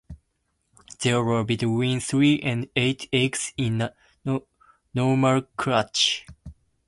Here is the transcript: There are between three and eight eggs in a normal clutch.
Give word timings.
There 1.01 1.19
are 1.19 1.43
between 1.43 1.99
three 1.99 2.39
and 2.39 2.67
eight 2.75 3.07
eggs 3.13 3.53
in 3.55 3.81
a 3.81 3.93
normal 4.95 5.43
clutch. 5.55 6.25